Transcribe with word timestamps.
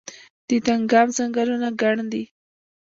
د 0.47 0.49
دانګام 0.65 1.07
ځنګلونه 1.17 1.67
ګڼ 1.81 1.95
دي 2.11 2.23